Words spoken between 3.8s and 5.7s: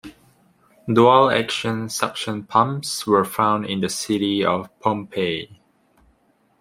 the city of Pompeii.